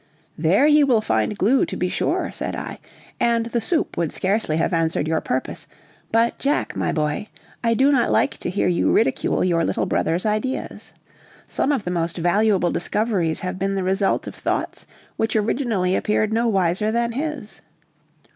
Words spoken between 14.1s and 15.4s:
of thoughts which